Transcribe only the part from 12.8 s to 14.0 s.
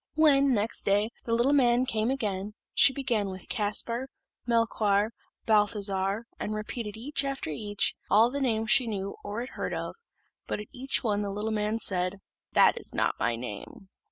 not my name."